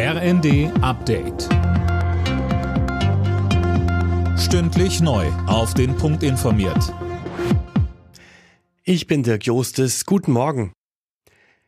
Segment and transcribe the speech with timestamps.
[0.00, 1.48] RND Update.
[4.38, 5.26] Stündlich neu.
[5.48, 6.94] Auf den Punkt informiert.
[8.84, 10.06] Ich bin Dirk Jostes.
[10.06, 10.72] Guten Morgen.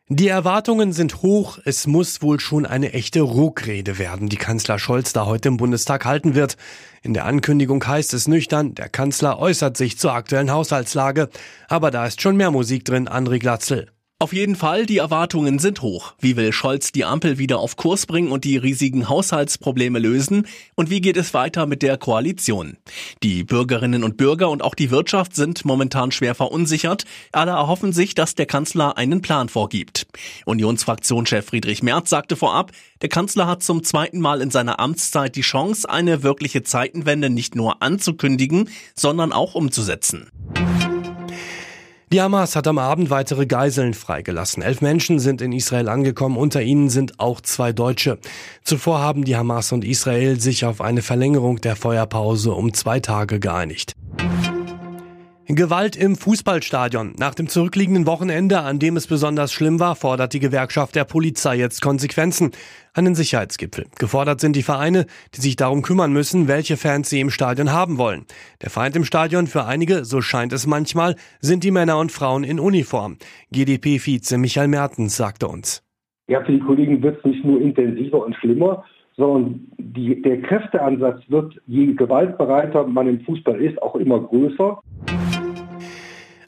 [0.07, 1.59] Die Erwartungen sind hoch.
[1.65, 6.05] Es muss wohl schon eine echte Ruckrede werden, die Kanzler Scholz da heute im Bundestag
[6.05, 6.55] halten wird.
[7.01, 11.29] In der Ankündigung heißt es nüchtern, der Kanzler äußert sich zur aktuellen Haushaltslage.
[11.67, 13.91] Aber da ist schon mehr Musik drin, André Glatzel.
[14.21, 16.13] Auf jeden Fall, die Erwartungen sind hoch.
[16.19, 20.45] Wie will Scholz die Ampel wieder auf Kurs bringen und die riesigen Haushaltsprobleme lösen?
[20.75, 22.77] Und wie geht es weiter mit der Koalition?
[23.23, 27.05] Die Bürgerinnen und Bürger und auch die Wirtschaft sind momentan schwer verunsichert.
[27.31, 30.05] Alle erhoffen sich, dass der Kanzler einen Plan vorgibt.
[30.45, 35.41] Unionsfraktionschef Friedrich Merz sagte vorab, der Kanzler hat zum zweiten Mal in seiner Amtszeit die
[35.41, 40.29] Chance, eine wirkliche Zeitenwende nicht nur anzukündigen, sondern auch umzusetzen.
[42.13, 44.61] Die Hamas hat am Abend weitere Geiseln freigelassen.
[44.61, 48.19] Elf Menschen sind in Israel angekommen, unter ihnen sind auch zwei Deutsche.
[48.65, 53.39] Zuvor haben die Hamas und Israel sich auf eine Verlängerung der Feuerpause um zwei Tage
[53.39, 53.93] geeinigt.
[55.55, 57.15] Gewalt im Fußballstadion.
[57.17, 61.55] Nach dem zurückliegenden Wochenende, an dem es besonders schlimm war, fordert die Gewerkschaft der Polizei
[61.57, 62.51] jetzt Konsequenzen.
[62.93, 63.87] Einen Sicherheitsgipfel.
[63.97, 67.97] Gefordert sind die Vereine, die sich darum kümmern müssen, welche Fans sie im Stadion haben
[67.97, 68.25] wollen.
[68.61, 72.43] Der Feind im Stadion für einige, so scheint es manchmal, sind die Männer und Frauen
[72.43, 73.17] in Uniform.
[73.51, 75.83] GdP-Vize Michael Mertens sagte uns.
[76.27, 78.85] Ja, für die Kollegen wird es nicht nur intensiver und schlimmer,
[79.17, 84.81] sondern die, der Kräfteansatz wird, je gewaltbereiter man im Fußball ist, auch immer größer.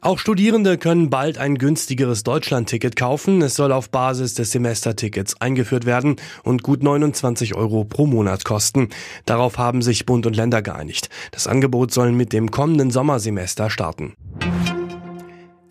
[0.03, 3.41] Auch Studierende können bald ein günstigeres Deutschlandticket kaufen.
[3.41, 8.89] Es soll auf Basis des Semestertickets eingeführt werden und gut 29 Euro pro Monat kosten.
[9.25, 11.09] Darauf haben sich Bund und Länder geeinigt.
[11.31, 14.13] Das Angebot soll mit dem kommenden Sommersemester starten.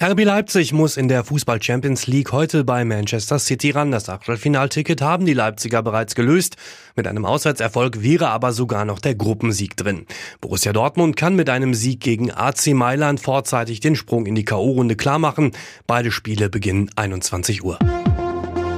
[0.02, 3.92] RB Leipzig muss in der Fußball Champions League heute bei Manchester City ran.
[3.92, 6.56] Das Achtelfinalticket haben die Leipziger bereits gelöst.
[6.96, 10.06] Mit einem Auswärtserfolg wäre aber sogar noch der Gruppensieg drin.
[10.40, 14.96] Borussia Dortmund kann mit einem Sieg gegen AC Mailand vorzeitig den Sprung in die K.O.-Runde
[14.96, 15.52] klarmachen.
[15.86, 17.78] Beide Spiele beginnen 21 Uhr.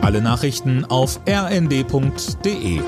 [0.03, 2.81] Alle Nachrichten auf rnd.de